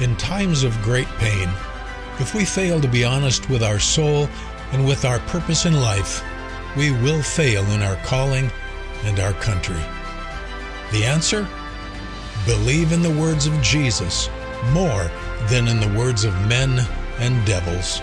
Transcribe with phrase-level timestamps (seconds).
[0.00, 1.48] In times of great pain,
[2.20, 4.28] if we fail to be honest with our soul
[4.70, 6.24] and with our purpose in life,
[6.76, 8.50] we will fail in our calling
[9.04, 9.80] and our country.
[10.92, 11.48] The answer?
[12.46, 14.30] Believe in the words of Jesus
[14.70, 15.10] more
[15.48, 16.86] than in the words of men
[17.18, 18.00] and devils.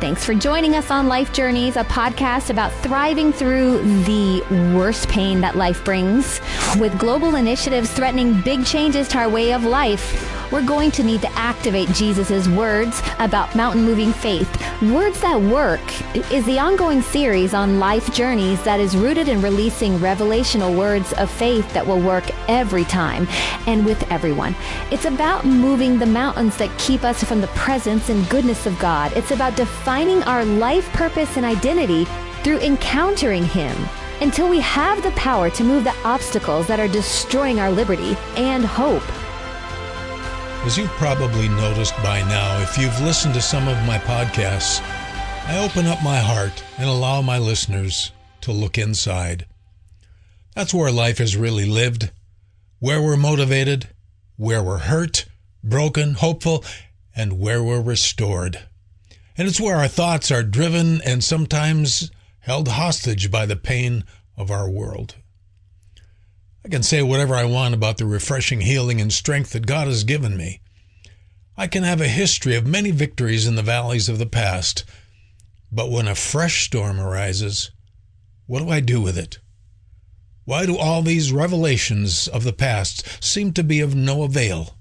[0.00, 4.42] Thanks for joining us on Life Journeys, a podcast about thriving through the
[4.74, 6.40] worst pain that life brings.
[6.76, 11.22] With global initiatives threatening big changes to our way of life, we're going to need
[11.22, 14.50] to activate Jesus' words about mountain moving faith.
[14.82, 15.80] Words that work
[16.30, 21.30] is the ongoing series on life journeys that is rooted in releasing revelational words of
[21.30, 23.26] faith that will work every time
[23.66, 24.54] and with everyone.
[24.90, 29.12] It's about moving the mountains that keep us from the presence and goodness of God.
[29.16, 32.04] It's about defining our life purpose and identity
[32.42, 33.76] through encountering Him
[34.20, 38.64] until we have the power to move the obstacles that are destroying our liberty and
[38.64, 39.02] hope.
[40.64, 44.80] As you've probably noticed by now, if you've listened to some of my podcasts,
[45.48, 49.46] I open up my heart and allow my listeners to look inside.
[50.54, 52.12] That's where life is really lived,
[52.78, 53.88] where we're motivated,
[54.36, 55.26] where we're hurt,
[55.64, 56.64] broken, hopeful,
[57.16, 58.60] and where we're restored.
[59.36, 64.04] And it's where our thoughts are driven and sometimes held hostage by the pain
[64.36, 65.16] of our world.
[66.64, 70.04] I can say whatever I want about the refreshing healing and strength that God has
[70.04, 70.60] given me.
[71.56, 74.84] I can have a history of many victories in the valleys of the past,
[75.70, 77.70] but when a fresh storm arises,
[78.46, 79.38] what do I do with it?
[80.44, 84.76] Why do all these revelations of the past seem to be of no avail?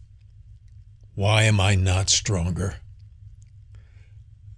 [1.16, 2.78] Why am I not stronger?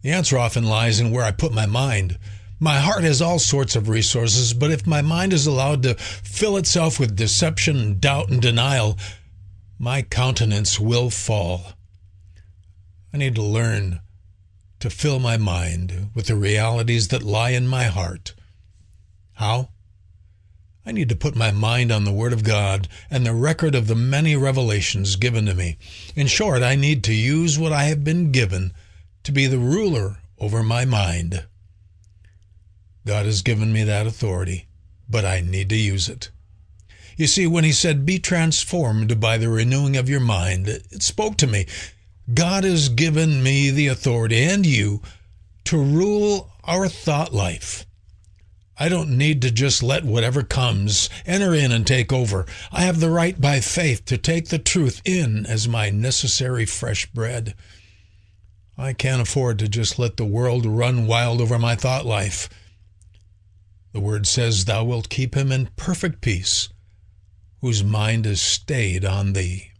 [0.01, 2.17] The answer often lies in where I put my mind.
[2.59, 6.57] My heart has all sorts of resources, but if my mind is allowed to fill
[6.57, 8.97] itself with deception, doubt, and denial,
[9.79, 11.73] my countenance will fall.
[13.13, 13.99] I need to learn
[14.79, 18.33] to fill my mind with the realities that lie in my heart.
[19.33, 19.69] How?
[20.85, 23.87] I need to put my mind on the Word of God and the record of
[23.87, 25.77] the many revelations given to me.
[26.15, 28.73] In short, I need to use what I have been given
[29.23, 31.45] to be the ruler over my mind.
[33.05, 34.67] God has given me that authority,
[35.09, 36.31] but I need to use it.
[37.17, 41.37] You see, when he said, Be transformed by the renewing of your mind, it spoke
[41.37, 41.67] to me.
[42.33, 45.01] God has given me the authority and you
[45.65, 47.85] to rule our thought life.
[48.79, 52.45] I don't need to just let whatever comes enter in and take over.
[52.71, 57.05] I have the right by faith to take the truth in as my necessary fresh
[57.07, 57.53] bread.
[58.77, 62.49] I can't afford to just let the world run wild over my thought life.
[63.93, 66.69] The word says, Thou wilt keep him in perfect peace,
[67.61, 69.71] whose mind is stayed on thee.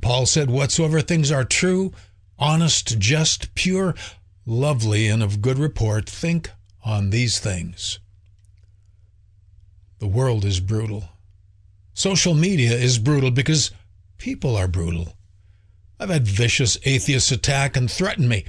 [0.00, 1.92] Paul said, Whatsoever things are true,
[2.38, 3.94] honest, just, pure,
[4.46, 6.50] lovely, and of good report, think
[6.84, 8.00] on these things.
[9.98, 11.10] The world is brutal.
[11.92, 13.70] Social media is brutal because
[14.18, 15.14] people are brutal.
[16.00, 18.44] I've had vicious atheists attack and threaten me.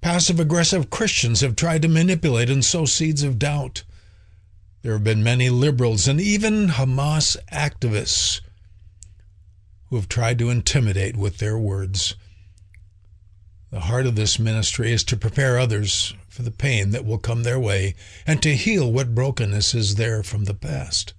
[0.00, 3.82] Passive aggressive Christians have tried to manipulate and sow seeds of doubt.
[4.82, 8.40] There have been many liberals and even Hamas activists
[9.88, 12.14] who have tried to intimidate with their words.
[13.70, 17.42] The heart of this ministry is to prepare others for the pain that will come
[17.42, 17.94] their way
[18.26, 21.14] and to heal what brokenness is there from the past.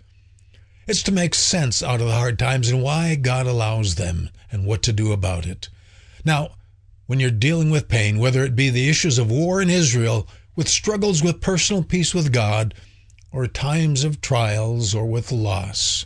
[0.87, 4.65] It's to make sense out of the hard times and why God allows them and
[4.65, 5.67] what to do about it.
[6.23, 6.51] Now,
[7.07, 10.69] when you're dealing with pain, whether it be the issues of war in Israel, with
[10.69, 12.73] struggles with personal peace with God,
[13.31, 16.05] or times of trials or with loss,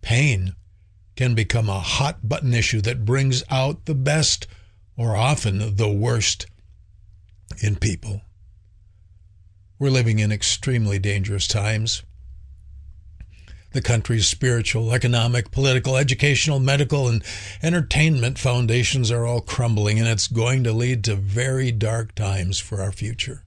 [0.00, 0.54] pain
[1.16, 4.46] can become a hot button issue that brings out the best
[4.96, 6.46] or often the worst
[7.60, 8.22] in people.
[9.78, 12.02] We're living in extremely dangerous times.
[13.74, 17.24] The country's spiritual, economic, political, educational, medical, and
[17.60, 22.80] entertainment foundations are all crumbling, and it's going to lead to very dark times for
[22.80, 23.42] our future.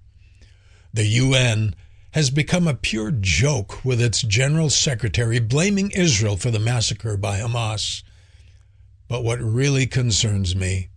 [0.94, 1.76] The UN
[2.12, 7.40] has become a pure joke with its general secretary blaming Israel for the massacre by
[7.40, 8.04] Hamas.
[9.08, 10.90] But what really concerns me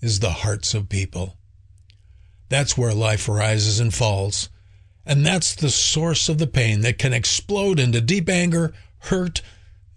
[0.00, 1.36] is the hearts of people.
[2.48, 4.48] That's where life rises and falls.
[5.10, 9.42] And that's the source of the pain that can explode into deep anger, hurt,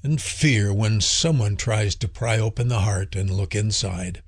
[0.02, 4.24] and fear when someone tries to pry open the heart and look inside.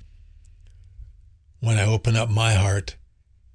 [1.59, 2.97] When I open up my heart,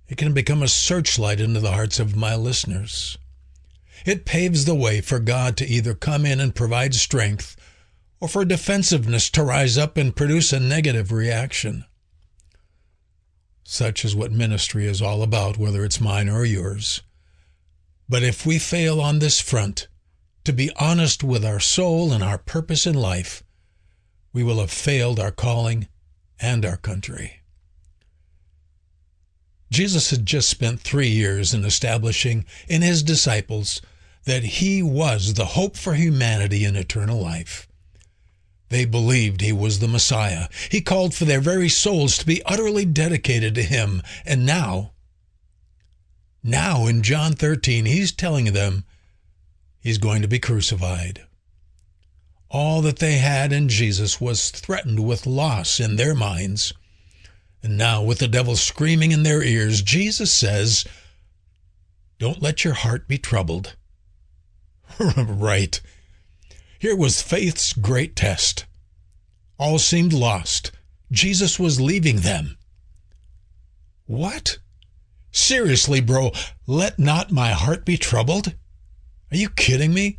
[0.08, 3.16] it can become a searchlight into the hearts of my listeners.
[4.04, 7.54] It paves the way for God to either come in and provide strength
[8.18, 11.84] or for defensiveness to rise up and produce a negative reaction.
[13.62, 17.02] Such is what ministry is all about, whether it's mine or yours.
[18.10, 19.86] But if we fail on this front,
[20.42, 23.44] to be honest with our soul and our purpose in life,
[24.32, 25.86] we will have failed our calling
[26.40, 27.42] and our country.
[29.70, 33.80] Jesus had just spent three years in establishing in his disciples
[34.24, 37.68] that he was the hope for humanity in eternal life.
[38.70, 40.48] They believed he was the Messiah.
[40.68, 44.02] He called for their very souls to be utterly dedicated to him.
[44.26, 44.94] And now,
[46.42, 48.84] now in John 13, he's telling them
[49.80, 51.22] he's going to be crucified.
[52.48, 56.72] All that they had in Jesus was threatened with loss in their minds.
[57.62, 60.84] And now, with the devil screaming in their ears, Jesus says,
[62.18, 63.76] Don't let your heart be troubled.
[65.16, 65.80] right.
[66.78, 68.64] Here was faith's great test.
[69.58, 70.72] All seemed lost.
[71.12, 72.56] Jesus was leaving them.
[74.06, 74.58] What?
[75.32, 76.32] Seriously, bro,
[76.66, 78.54] let not my heart be troubled?
[79.30, 80.18] Are you kidding me?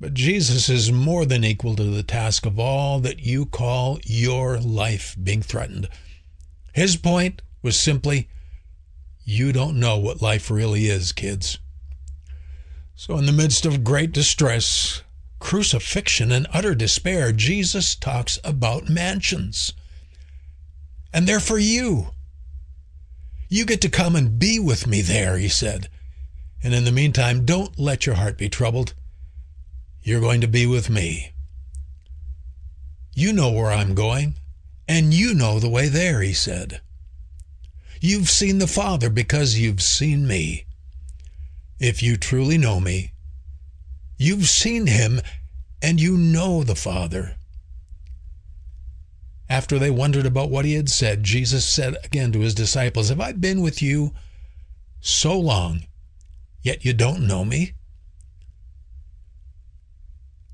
[0.00, 4.58] But Jesus is more than equal to the task of all that you call your
[4.58, 5.88] life being threatened.
[6.72, 8.28] His point was simply,
[9.24, 11.58] you don't know what life really is, kids.
[12.94, 15.02] So, in the midst of great distress,
[15.38, 19.72] crucifixion, and utter despair, Jesus talks about mansions.
[21.12, 22.13] And they're for you.
[23.54, 25.88] You get to come and be with me there, he said.
[26.64, 28.94] And in the meantime, don't let your heart be troubled.
[30.02, 31.34] You're going to be with me.
[33.14, 34.34] You know where I'm going,
[34.88, 36.80] and you know the way there, he said.
[38.00, 40.64] You've seen the Father because you've seen me.
[41.78, 43.12] If you truly know me,
[44.18, 45.20] you've seen him
[45.80, 47.36] and you know the Father.
[49.48, 53.20] After they wondered about what he had said, Jesus said again to his disciples, Have
[53.20, 54.12] I been with you
[55.00, 55.84] so long,
[56.62, 57.72] yet you don't know me?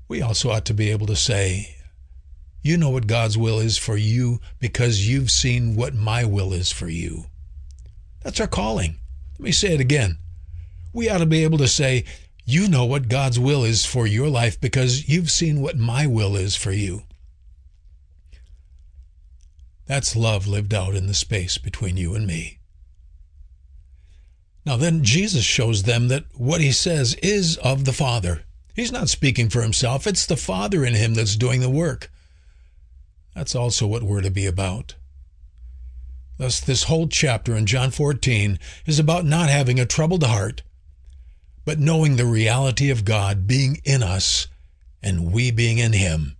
[0.07, 1.77] We also ought to be able to say,
[2.61, 6.71] You know what God's will is for you because you've seen what my will is
[6.71, 7.25] for you.
[8.23, 8.97] That's our calling.
[9.39, 10.17] Let me say it again
[10.93, 12.03] we ought to be able to say,
[12.45, 16.35] You know what God's will is for your life because you've seen what my will
[16.35, 17.03] is for you.
[19.91, 22.59] That's love lived out in the space between you and me.
[24.65, 28.43] Now, then, Jesus shows them that what he says is of the Father.
[28.73, 32.09] He's not speaking for himself, it's the Father in him that's doing the work.
[33.35, 34.95] That's also what we're to be about.
[36.37, 40.61] Thus, this whole chapter in John 14 is about not having a troubled heart,
[41.65, 44.47] but knowing the reality of God being in us
[45.03, 46.37] and we being in Him.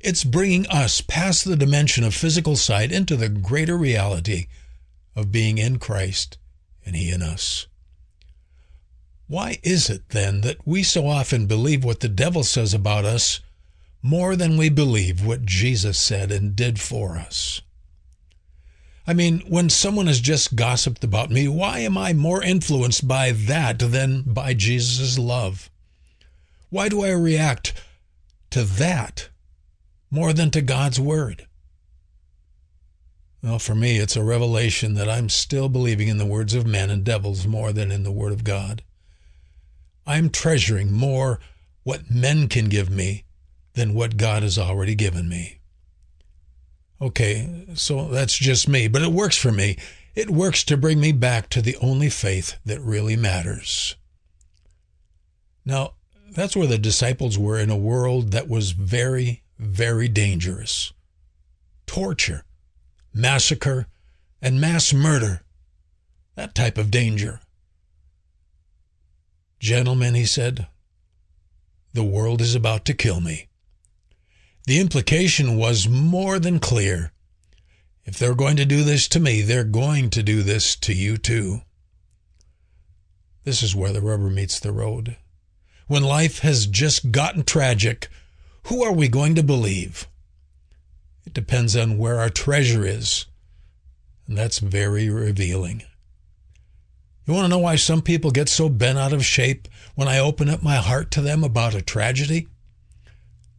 [0.00, 4.46] It's bringing us past the dimension of physical sight into the greater reality
[5.16, 6.38] of being in Christ
[6.86, 7.66] and He in us.
[9.26, 13.40] Why is it then that we so often believe what the devil says about us
[14.00, 17.60] more than we believe what Jesus said and did for us?
[19.06, 23.32] I mean, when someone has just gossiped about me, why am I more influenced by
[23.32, 25.70] that than by Jesus' love?
[26.70, 27.72] Why do I react
[28.50, 29.28] to that
[30.10, 31.46] more than to God's Word?
[33.42, 36.90] Well, for me, it's a revelation that I'm still believing in the words of men
[36.90, 38.82] and devils more than in the Word of God.
[40.06, 41.38] I'm treasuring more
[41.84, 43.24] what men can give me
[43.74, 45.60] than what God has already given me.
[47.00, 49.76] Okay, so that's just me, but it works for me.
[50.16, 53.94] It works to bring me back to the only faith that really matters.
[55.64, 55.92] Now,
[56.32, 60.92] that's where the disciples were in a world that was very, very dangerous.
[61.86, 62.44] Torture,
[63.12, 63.86] massacre,
[64.40, 65.42] and mass murder.
[66.34, 67.40] That type of danger.
[69.58, 70.68] Gentlemen, he said,
[71.92, 73.48] the world is about to kill me.
[74.66, 77.12] The implication was more than clear.
[78.04, 81.16] If they're going to do this to me, they're going to do this to you
[81.16, 81.62] too.
[83.44, 85.16] This is where the rubber meets the road.
[85.86, 88.08] When life has just gotten tragic,
[88.68, 90.06] who are we going to believe?
[91.24, 93.24] It depends on where our treasure is,
[94.26, 95.82] and that's very revealing.
[97.26, 100.18] You want to know why some people get so bent out of shape when I
[100.18, 102.48] open up my heart to them about a tragedy?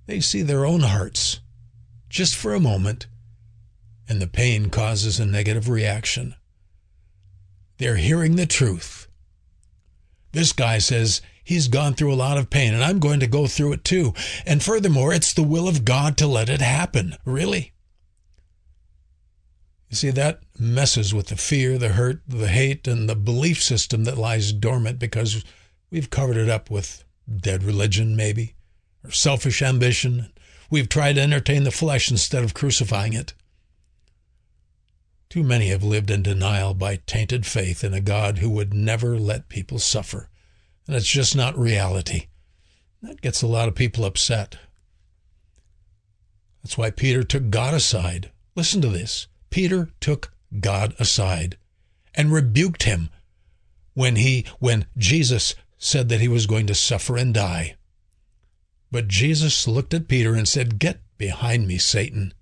[0.05, 1.39] They see their own hearts
[2.07, 3.07] just for a moment,
[4.07, 6.35] and the pain causes a negative reaction.
[7.77, 9.07] They're hearing the truth.
[10.33, 13.47] This guy says He's gone through a lot of pain, and I'm going to go
[13.47, 14.13] through it too.
[14.45, 17.15] And furthermore, it's the will of God to let it happen.
[17.25, 17.73] Really?
[19.89, 24.03] You see, that messes with the fear, the hurt, the hate, and the belief system
[24.03, 25.43] that lies dormant because
[25.89, 28.53] we've covered it up with dead religion, maybe,
[29.03, 30.31] or selfish ambition.
[30.69, 33.33] We've tried to entertain the flesh instead of crucifying it.
[35.31, 39.17] Too many have lived in denial by tainted faith in a God who would never
[39.17, 40.29] let people suffer.
[40.89, 42.29] And it's just not reality.
[43.03, 44.57] That gets a lot of people upset.
[46.63, 48.31] That's why Peter took God aside.
[48.55, 49.27] Listen to this.
[49.51, 51.59] Peter took God aside
[52.15, 53.11] and rebuked him
[53.93, 57.75] when he when Jesus said that he was going to suffer and die.
[58.89, 62.33] But Jesus looked at Peter and said, "Get behind me, Satan.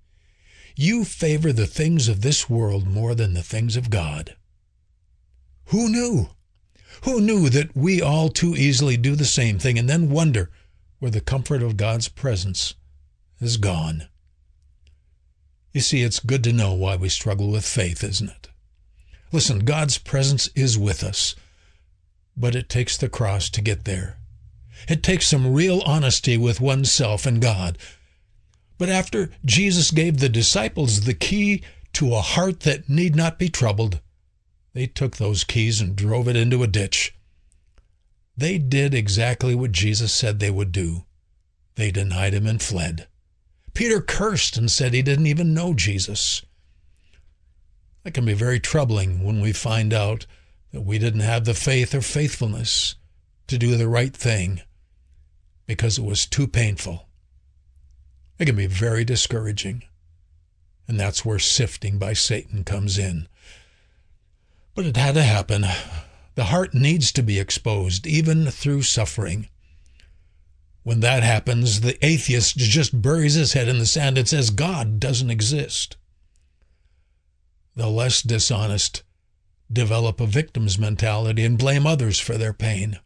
[0.74, 4.38] You favor the things of this world more than the things of God."
[5.66, 6.30] Who knew?
[7.04, 10.50] Who knew that we all too easily do the same thing and then wonder
[11.00, 12.74] where the comfort of God's presence
[13.40, 14.08] is gone?
[15.74, 18.50] You see, it's good to know why we struggle with faith, isn't it?
[19.32, 21.36] Listen, God's presence is with us,
[22.36, 24.18] but it takes the cross to get there.
[24.88, 27.78] It takes some real honesty with oneself and God.
[28.78, 31.64] But after Jesus gave the disciples the key
[31.94, 34.00] to a heart that need not be troubled,
[34.78, 37.16] they took those keys and drove it into a ditch.
[38.38, 41.06] They did exactly what Jesus said they would do.
[41.74, 43.08] They denied him and fled.
[43.74, 46.44] Peter cursed and said he didn't even know Jesus.
[48.04, 50.28] That can be very troubling when we find out
[50.72, 52.98] that we didn't have the faith or faithfulness
[53.48, 54.62] to do the right thing
[55.66, 57.08] because it was too painful.
[58.38, 59.86] It can be very discouraging.
[60.88, 63.28] And that's where sifting by Satan comes in.
[64.78, 65.66] But it had to happen.
[66.36, 69.50] The heart needs to be exposed, even through suffering.
[70.84, 75.00] When that happens, the atheist just buries his head in the sand and says God
[75.00, 75.98] doesn't exist.
[77.76, 79.02] The less dishonest
[79.74, 83.00] develop a victim's mentality and blame others for their pain.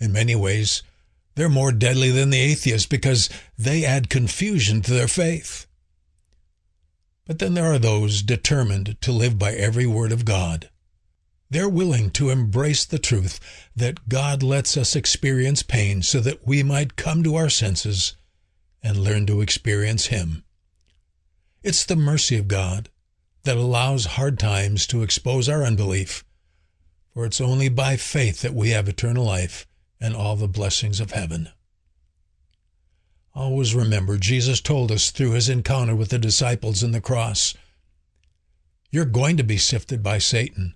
[0.00, 0.82] In many ways,
[1.34, 5.67] they're more deadly than the atheist because they add confusion to their faith.
[7.28, 10.70] But then there are those determined to live by every word of God.
[11.50, 13.38] They're willing to embrace the truth
[13.76, 18.16] that God lets us experience pain so that we might come to our senses
[18.82, 20.42] and learn to experience Him.
[21.62, 22.88] It's the mercy of God
[23.42, 26.24] that allows hard times to expose our unbelief,
[27.12, 29.66] for it's only by faith that we have eternal life
[30.00, 31.50] and all the blessings of heaven.
[33.38, 37.54] Always remember, Jesus told us through his encounter with the disciples in the cross,
[38.90, 40.74] You're going to be sifted by Satan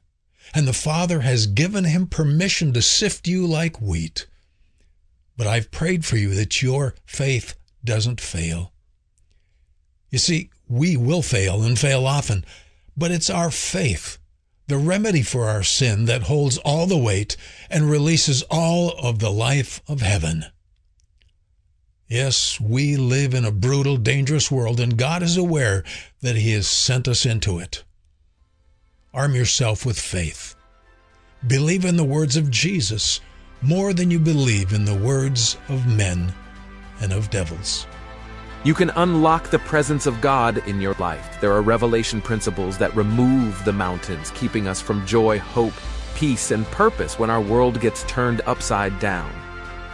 [0.55, 4.27] and the Father has given him permission to sift you like wheat.
[5.37, 7.55] But I've prayed for you that your faith
[7.85, 8.73] doesn't fail.
[10.11, 12.45] You see, we will fail and fail often,
[12.97, 14.19] but it's our faith,
[14.67, 17.37] the remedy for our sin, that holds all the weight
[17.71, 20.45] and releases all of the life of heaven.
[22.13, 25.83] Yes, we live in a brutal, dangerous world, and God is aware
[26.21, 27.85] that He has sent us into it.
[29.15, 30.55] Arm yourself with faith.
[31.47, 33.23] Believe in the words of Jesus
[33.63, 36.35] more than you believe in the words of men
[37.01, 37.87] and of devils.
[38.63, 41.41] You can unlock the presence of God in your life.
[41.41, 45.73] There are revelation principles that remove the mountains, keeping us from joy, hope,
[46.15, 49.42] peace, and purpose when our world gets turned upside down.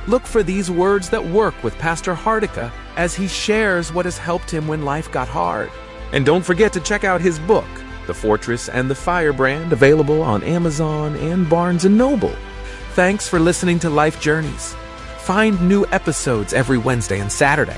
[0.07, 4.50] Look for these words that work with Pastor Hardika as he shares what has helped
[4.50, 5.71] him when life got hard.
[6.12, 7.67] And don't forget to check out his book,
[8.07, 12.35] the Fortress and the Firebrand, available on Amazon and Barnes & Noble.
[12.93, 14.75] Thanks for listening to Life Journeys.
[15.19, 17.76] Find new episodes every Wednesday and Saturday.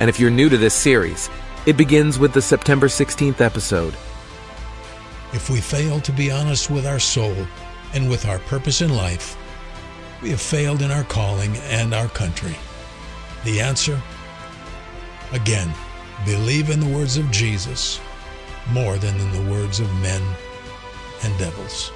[0.00, 1.28] And if you're new to this series,
[1.66, 3.94] it begins with the September 16th episode.
[5.32, 7.36] If we fail to be honest with our soul
[7.92, 9.36] and with our purpose in life,
[10.22, 12.56] we have failed in our calling and our country.
[13.44, 14.00] The answer?
[15.32, 15.72] Again,
[16.24, 18.00] believe in the words of Jesus
[18.70, 20.22] more than in the words of men
[21.22, 21.92] and devils.